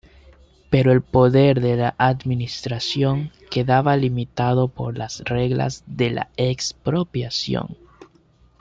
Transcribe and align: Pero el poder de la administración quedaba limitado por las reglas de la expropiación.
Pero 0.71 0.91
el 0.91 1.03
poder 1.03 1.61
de 1.61 1.75
la 1.77 1.93
administración 1.99 3.31
quedaba 3.51 3.95
limitado 3.97 4.67
por 4.67 4.97
las 4.97 5.19
reglas 5.25 5.83
de 5.85 6.09
la 6.09 6.29
expropiación. 6.37 7.77